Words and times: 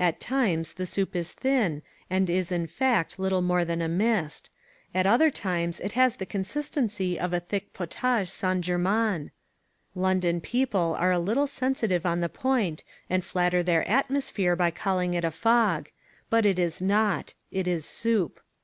At 0.00 0.18
times 0.18 0.72
the 0.72 0.84
soup 0.84 1.14
is 1.14 1.32
thin 1.32 1.82
and 2.10 2.28
is 2.28 2.50
in 2.50 2.66
fact 2.66 3.20
little 3.20 3.40
more 3.40 3.64
than 3.64 3.80
a 3.80 3.86
mist: 3.86 4.50
at 4.92 5.06
other 5.06 5.30
times 5.30 5.78
it 5.78 5.92
has 5.92 6.16
the 6.16 6.26
consistency 6.26 7.16
of 7.16 7.32
a 7.32 7.38
thick 7.38 7.72
Potage 7.72 8.28
St. 8.28 8.62
Germain. 8.62 9.30
London 9.94 10.40
people 10.40 10.96
are 10.98 11.12
a 11.12 11.20
little 11.20 11.46
sensitive 11.46 12.04
on 12.04 12.18
the 12.20 12.28
point 12.28 12.82
and 13.08 13.24
flatter 13.24 13.62
their 13.62 13.86
atmosphere 13.86 14.56
by 14.56 14.72
calling 14.72 15.14
it 15.14 15.22
a 15.22 15.30
fog: 15.30 15.88
but 16.30 16.44
it 16.44 16.58
is 16.58 16.82
not: 16.82 17.34
it 17.52 17.68
is 17.68 17.84
soup. 17.86 18.40